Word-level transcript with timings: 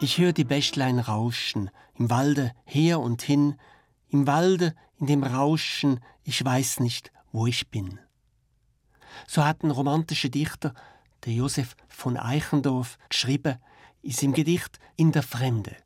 Ich 0.00 0.18
höre 0.18 0.32
die 0.32 0.44
Bächlein 0.44 1.00
rauschen, 1.00 1.70
im 1.94 2.08
Walde 2.08 2.52
her 2.64 3.00
und 3.00 3.22
hin, 3.22 3.56
im 4.08 4.26
Walde, 4.26 4.74
in 4.98 5.06
dem 5.06 5.22
Rauschen, 5.22 6.00
ich 6.24 6.44
weiß 6.44 6.80
nicht, 6.80 7.12
wo 7.32 7.46
ich 7.46 7.68
bin. 7.68 7.98
So 9.26 9.44
hat 9.44 9.62
ein 9.62 9.70
romantischer 9.70 10.28
Dichter, 10.28 10.72
der 11.24 11.32
Josef 11.32 11.76
von 11.88 12.16
Eichendorff, 12.16 12.96
geschrieben, 13.08 13.58
ist 14.02 14.22
im 14.22 14.32
Gedicht 14.32 14.78
In 14.96 15.12
der 15.12 15.22
Fremde 15.22 15.76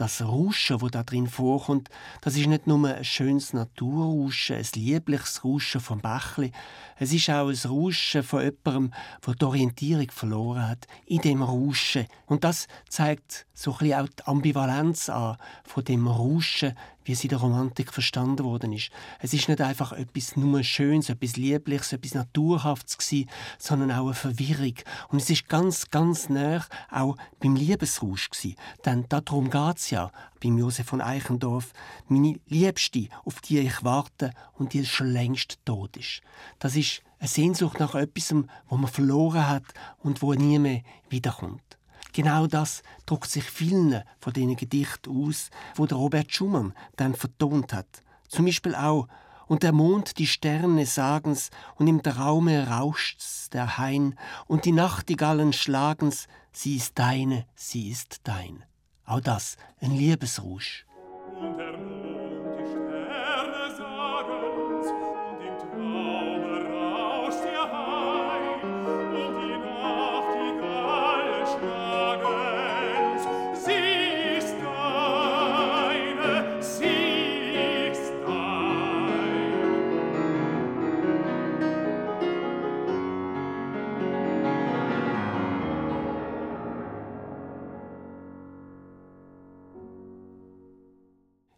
das 0.00 0.22
Rauschen, 0.22 0.80
wo 0.80 0.88
da 0.88 1.02
drin 1.02 1.26
vorkommt, 1.26 1.90
das 2.22 2.34
ist 2.34 2.46
nicht 2.46 2.66
nur 2.66 2.88
ein 2.88 3.04
schönes 3.04 3.52
Naturrauschen, 3.52 4.56
ein 4.56 4.66
liebliches 4.74 5.44
Rauschen 5.44 5.82
vom 5.82 6.00
Bächli, 6.00 6.52
es 6.96 7.12
ist 7.12 7.28
auch 7.28 7.48
ein 7.48 7.70
Rauschen 7.70 8.22
von 8.22 8.42
jemandem, 8.42 8.92
der 9.26 9.34
die 9.34 9.44
Orientierung 9.44 10.10
verloren 10.10 10.68
hat 10.68 10.86
in 11.06 11.20
dem 11.20 11.42
Rauschen. 11.42 12.06
Und 12.26 12.44
das 12.44 12.66
zeigt 12.88 13.46
so 13.54 13.72
ein 13.72 13.78
bisschen 13.78 14.00
auch 14.00 14.08
die 14.08 14.26
Ambivalenz 14.26 15.10
an 15.10 15.36
von 15.64 15.84
dem 15.84 16.06
Rauschen, 16.06 16.74
wie 17.04 17.12
es 17.12 17.24
in 17.24 17.30
der 17.30 17.38
Romantik 17.38 17.92
verstanden 17.92 18.44
worden 18.44 18.72
ist. 18.72 18.90
Es 19.18 19.32
ist 19.32 19.48
nicht 19.48 19.60
einfach 19.60 19.92
etwas 19.92 20.36
nur 20.36 20.62
Schönes, 20.62 21.08
etwas 21.08 21.36
Liebliches, 21.36 21.92
etwas 21.92 22.14
Naturhaftes 22.14 22.98
gewesen, 22.98 23.28
sondern 23.58 23.92
auch 23.92 24.04
eine 24.04 24.14
Verwirrung. 24.14 24.74
Und 25.08 25.20
es 25.20 25.30
ist 25.30 25.48
ganz, 25.48 25.90
ganz 25.90 26.28
nah 26.28 26.64
auch 26.90 27.16
beim 27.40 27.56
Liebesrausch 27.56 28.30
gewesen. 28.30 28.56
Denn 28.84 29.06
darum 29.08 29.50
geht 29.50 29.78
es 29.78 29.89
ja 29.90 30.10
beim 30.42 30.58
Josef 30.58 30.86
von 30.86 31.00
Eichendorff. 31.00 31.72
Meine 32.08 32.40
Liebste, 32.46 33.08
auf 33.24 33.40
die 33.40 33.58
ich 33.58 33.84
warte 33.84 34.32
und 34.54 34.72
die 34.72 34.84
schon 34.84 35.08
längst 35.08 35.58
tot 35.64 35.96
ist. 35.96 36.22
Das 36.58 36.76
ist 36.76 37.02
eine 37.18 37.28
Sehnsucht 37.28 37.78
nach 37.78 37.94
etwas, 37.94 38.34
wo 38.68 38.76
man 38.76 38.90
verloren 38.90 39.48
hat 39.48 39.64
und 39.98 40.22
wo 40.22 40.32
nie 40.34 40.58
mehr 40.58 40.82
wiederkommt. 41.08 41.62
Genau 42.12 42.46
das 42.46 42.82
drückt 43.06 43.30
sich 43.30 43.44
vielen 43.44 44.02
von 44.18 44.32
diesen 44.32 44.56
Gedichten 44.56 45.10
aus, 45.10 45.50
wo 45.76 45.84
Robert 45.84 46.32
Schumann 46.32 46.74
dann 46.96 47.14
vertont 47.14 47.72
hat. 47.72 48.02
Zum 48.28 48.46
Beispiel 48.46 48.74
auch 48.74 49.06
und 49.50 49.64
der 49.64 49.72
Mond, 49.72 50.18
die 50.18 50.28
Sterne 50.28 50.86
sagen's, 50.86 51.50
und 51.74 51.88
im 51.88 52.04
Traume 52.04 52.68
rauscht's 52.68 53.50
der 53.50 53.78
Hain, 53.78 54.16
und 54.46 54.64
die 54.64 54.70
Nachtigallen 54.70 55.52
schlagen's, 55.52 56.28
sie 56.52 56.76
ist 56.76 56.96
deine, 57.00 57.46
sie 57.56 57.90
ist 57.90 58.20
dein. 58.22 58.62
Auch 59.04 59.20
das, 59.20 59.56
ein 59.80 59.92
Liebesrausch. 59.96 60.86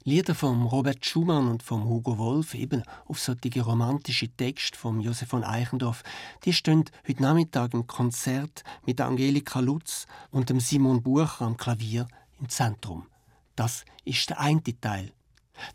Lieder 0.05 0.35
von 0.35 0.63
Robert 0.65 1.07
Schumann 1.07 1.49
und 1.49 1.63
von 1.63 1.85
Hugo 1.85 2.19
Wolf, 2.19 2.55
eben 2.55 2.83
auf 3.07 3.21
solche 3.21 3.61
romantische 3.61 4.29
Texte 4.29 4.77
von 4.77 5.01
Josef 5.01 5.29
von 5.29 5.45
Eichendorff, 5.45 6.03
die 6.45 6.53
stehen 6.53 6.85
heute 7.07 7.23
Nachmittag 7.23 7.73
im 7.73 7.87
Konzert 7.87 8.65
mit 8.85 9.01
Angelika 9.01 9.61
Lutz 9.61 10.09
und 10.33 10.51
dem 10.51 10.59
Simon 10.59 11.05
Bucher 11.05 11.43
am 11.43 11.57
Klavier 11.57 12.09
im 12.41 12.49
Zentrum. 12.49 13.07
Das 13.55 13.85
ist 14.05 14.29
der 14.29 14.41
eine 14.41 14.61
Teil. 14.81 15.13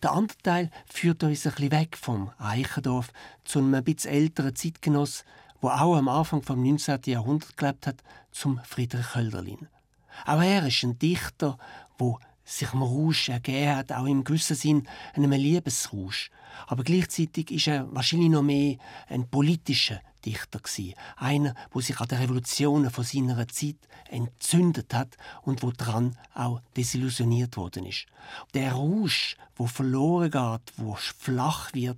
Der 0.03 0.11
andere 0.11 0.37
Teil 0.39 0.71
führt 0.87 1.23
uns 1.23 1.47
ein 1.47 1.53
bisschen 1.53 1.71
weg 1.71 1.95
vom 1.95 2.29
Eichendorff 2.37 3.13
zu 3.45 3.59
einem 3.59 3.75
etwas 3.75 4.05
älteren 4.05 4.53
Zeitgenoss, 4.53 5.23
wo 5.61 5.69
auch 5.69 5.95
am 5.95 6.09
Anfang 6.09 6.43
vom 6.43 6.61
19. 6.61 6.99
Jahrhundert 7.05 7.55
gelebt 7.55 7.87
hat, 7.87 8.03
zum 8.31 8.59
Friedrich 8.65 9.15
Hölderlin. 9.15 9.69
Auch 10.25 10.41
er 10.41 10.67
ist 10.67 10.83
ein 10.83 10.99
Dichter, 10.99 11.57
wo 11.97 12.19
sich 12.47 12.69
dem 12.69 12.81
Rausch 12.81 13.29
ergeben 13.29 13.75
hat, 13.75 13.91
auch 13.91 14.05
im 14.05 14.23
gewissen 14.23 14.55
Sinn 14.55 14.87
einem 15.13 15.31
Liebesrausch. 15.31 16.31
Aber 16.65 16.83
gleichzeitig 16.83 17.51
ist 17.51 17.67
er 17.67 17.93
wahrscheinlich 17.93 18.29
noch 18.29 18.41
mehr 18.41 18.77
ein 19.09 19.29
politischer 19.29 20.01
Dichter 20.25 20.59
gewesen. 20.59 20.93
Einer, 21.17 21.53
wo 21.71 21.81
sich 21.81 21.99
an 21.99 22.07
den 22.07 22.19
Revolutionen 22.19 22.89
von 22.89 23.03
seiner 23.03 23.47
Zeit 23.49 23.75
entzündet 24.09 24.93
hat 24.93 25.17
und 25.43 25.61
wo 25.61 25.71
dran 25.71 26.17
auch 26.33 26.61
desillusioniert 26.75 27.57
worden 27.57 27.85
ist. 27.85 28.05
Der 28.53 28.71
Rausch, 28.71 29.35
wo 29.55 29.67
verloren 29.67 30.31
geht, 30.31 30.73
wo 30.77 30.95
flach 30.95 31.73
wird, 31.73 31.97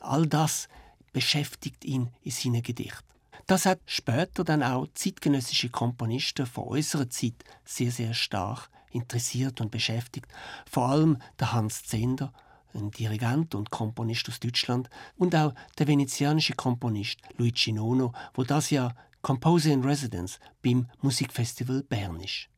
all 0.00 0.26
das 0.26 0.68
beschäftigt 1.12 1.84
ihn 1.84 2.08
in 2.22 2.30
seinen 2.30 2.62
Gedichten. 2.62 3.04
Das 3.46 3.66
hat 3.66 3.80
später 3.84 4.44
dann 4.44 4.62
auch 4.62 4.86
zeitgenössische 4.94 5.70
Komponisten 5.70 6.46
von 6.46 6.64
unserer 6.64 7.10
Zeit 7.10 7.34
sehr, 7.64 7.90
sehr 7.90 8.14
stark 8.14 8.70
interessiert 8.90 9.60
und 9.60 9.70
beschäftigt. 9.70 10.26
Vor 10.70 10.88
allem 10.88 11.18
der 11.38 11.52
Hans 11.52 11.84
Zender, 11.84 12.32
ein 12.74 12.90
Dirigent 12.90 13.54
und 13.54 13.70
Komponist 13.70 14.28
aus 14.28 14.40
Deutschland, 14.40 14.88
und 15.16 15.34
auch 15.34 15.54
der 15.78 15.88
venezianische 15.88 16.54
Komponist 16.54 17.20
Luigi 17.36 17.72
Nono, 17.72 18.12
wo 18.34 18.44
das 18.44 18.70
Jahr 18.70 18.94
Composer 19.22 19.72
in 19.72 19.84
Residence 19.84 20.38
beim 20.62 20.86
Musikfestival 21.02 21.82
Bern 21.82 22.20
ist. 22.20 22.48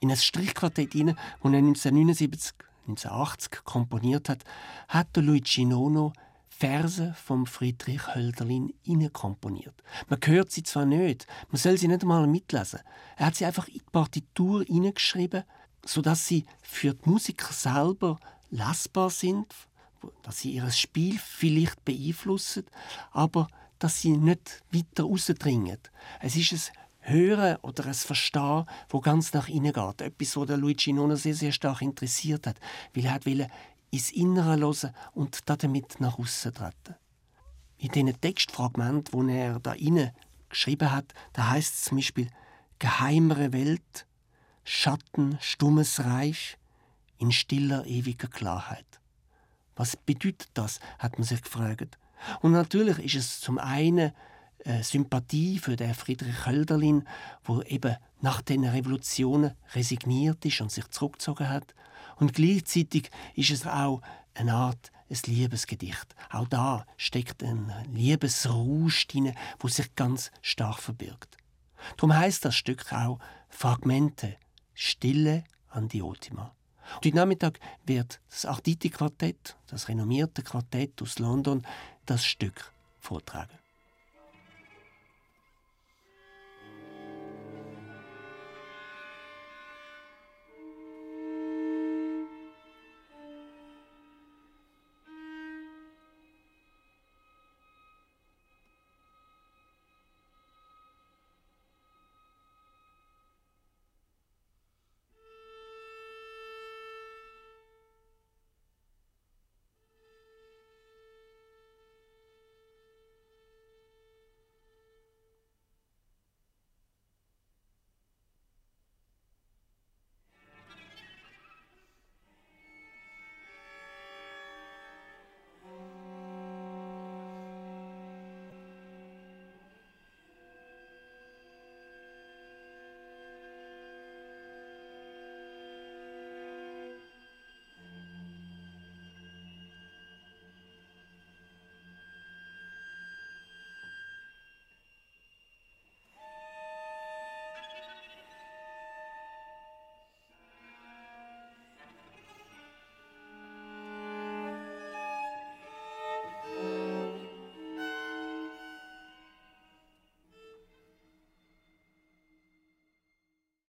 In 0.00 0.10
ein 0.10 0.16
Strichquartett 0.16 0.92
hinein, 0.92 1.16
das 1.42 1.52
er 1.52 1.58
1979, 1.58 2.54
1980 2.88 3.64
komponiert 3.64 4.28
hat, 4.28 4.44
hat 4.88 5.14
der 5.14 5.22
Luigi 5.22 5.64
Nono 5.64 6.12
Verse 6.48 7.14
vom 7.14 7.46
Friedrich 7.46 8.14
Hölderlin 8.14 8.74
komponiert. 9.12 9.82
Man 10.08 10.20
hört 10.22 10.50
sie 10.50 10.62
zwar 10.62 10.84
nicht, 10.84 11.26
man 11.48 11.58
soll 11.58 11.78
sie 11.78 11.88
nicht 11.88 12.02
einmal 12.02 12.26
mitlesen. 12.26 12.80
Er 13.16 13.26
hat 13.26 13.36
sie 13.36 13.46
einfach 13.46 13.68
in 13.68 13.74
die 13.74 13.82
Partitur 13.92 14.64
hineingeschrieben, 14.64 15.44
sodass 15.86 16.26
sie 16.26 16.44
für 16.60 16.92
die 16.92 17.08
Musiker 17.08 17.52
selber 17.52 18.18
lesbar 18.50 19.08
sind, 19.08 19.46
dass 20.22 20.40
sie 20.40 20.52
ihr 20.52 20.70
Spiel 20.70 21.18
vielleicht 21.18 21.82
beeinflussen, 21.84 22.66
aber 23.12 23.48
dass 23.78 24.02
sie 24.02 24.16
nicht 24.16 24.62
weiter 24.70 25.04
rausdringen. 25.04 25.78
Es 26.20 26.36
ist 26.36 26.52
ein 26.52 26.76
Hören 27.10 27.56
oder 27.62 27.86
ein 27.86 27.94
Verstehen, 27.94 28.64
wo 28.88 29.00
ganz 29.00 29.32
nach 29.32 29.48
innen 29.48 29.72
geht. 29.72 30.00
Etwas, 30.00 30.36
was 30.36 30.48
Luigi 30.48 30.92
Nono 30.92 31.16
sehr, 31.16 31.34
sehr 31.34 31.52
stark 31.52 31.82
interessiert 31.82 32.46
hat, 32.46 32.60
weil 32.94 33.04
er 33.04 33.24
wollte 33.26 33.48
ins 33.90 34.12
Innere 34.12 34.58
hören 34.58 34.94
und 35.12 35.40
damit 35.46 36.00
nach 36.00 36.18
außen 36.18 36.54
treten. 36.54 36.94
In 37.78 37.90
diesen 37.90 38.20
Textfragmenten, 38.20 39.28
die 39.28 39.34
er 39.34 39.58
da 39.58 39.72
innen 39.72 40.10
geschrieben 40.48 40.92
hat, 40.92 41.12
da 41.32 41.50
heißt 41.50 41.74
es 41.74 41.84
zum 41.84 41.98
Beispiel 41.98 42.28
geheimere 42.78 43.52
Welt, 43.52 44.06
Schatten, 44.64 45.38
stummes 45.40 46.04
Reich 46.04 46.58
in 47.18 47.32
stiller 47.32 47.86
ewiger 47.86 48.28
Klarheit. 48.28 49.00
Was 49.76 49.96
bedeutet 49.96 50.50
das, 50.54 50.80
hat 50.98 51.18
man 51.18 51.26
sich 51.26 51.42
gefragt. 51.42 51.98
Und 52.40 52.52
natürlich 52.52 52.98
ist 52.98 53.14
es 53.14 53.40
zum 53.40 53.58
einen 53.58 54.12
Sympathie 54.82 55.58
für 55.58 55.76
den 55.76 55.94
Friedrich 55.94 56.46
Hölderlin, 56.46 57.06
wo 57.44 57.62
eben 57.62 57.96
nach 58.20 58.42
den 58.42 58.64
Revolutionen 58.64 59.52
resigniert 59.74 60.44
ist 60.44 60.60
und 60.60 60.70
sich 60.70 60.88
zurückgezogen 60.88 61.48
hat. 61.48 61.74
Und 62.16 62.34
gleichzeitig 62.34 63.10
ist 63.34 63.50
es 63.50 63.66
auch 63.66 64.02
eine 64.34 64.54
Art 64.54 64.92
ein 65.10 65.18
Liebesgedicht. 65.26 66.14
Auch 66.30 66.46
da 66.46 66.86
steckt 66.96 67.42
ein 67.42 67.72
Liebesrausch 67.90 69.08
drin, 69.08 69.34
wo 69.58 69.68
sich 69.68 69.94
ganz 69.96 70.30
stark 70.40 70.78
verbirgt. 70.78 71.36
Darum 71.96 72.14
heißt 72.14 72.44
das 72.44 72.54
Stück 72.54 72.92
auch 72.92 73.18
Fragmente, 73.48 74.36
Stille 74.74 75.44
an 75.68 75.88
die 75.88 76.02
Ultima. 76.02 76.54
Und 76.96 77.06
heute 77.06 77.16
Nachmittag 77.16 77.60
wird 77.84 78.20
das 78.28 78.44
Arditi-Quartett, 78.44 79.56
das 79.66 79.88
renommierte 79.88 80.42
Quartett 80.42 81.00
aus 81.02 81.18
London, 81.18 81.66
das 82.06 82.24
Stück 82.24 82.72
vortragen. 82.98 83.58